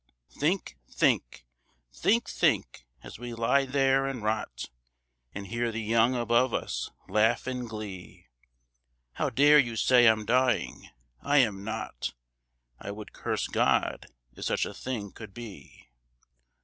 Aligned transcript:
"Think, 0.31 0.77
think, 0.89 1.45
think, 1.93 2.27
think, 2.27 2.87
as 3.03 3.19
we 3.19 3.35
lie 3.35 3.65
there 3.65 4.07
and 4.07 4.23
rot, 4.23 4.71
And 5.31 5.45
hear 5.45 5.71
the 5.71 5.79
young 5.83 6.15
above 6.15 6.55
us 6.55 6.89
laugh 7.07 7.47
in 7.47 7.67
glee. 7.67 8.25
How 9.11 9.29
dare 9.29 9.59
you 9.59 9.75
say 9.75 10.07
I'm 10.07 10.25
dying! 10.25 10.89
I 11.21 11.37
am 11.37 11.63
not. 11.63 12.15
I 12.79 12.89
would 12.89 13.13
curse 13.13 13.45
God 13.45 14.07
if 14.35 14.45
such 14.45 14.65
a 14.65 14.73
thing 14.73 15.11
could 15.11 15.35
be. 15.35 15.89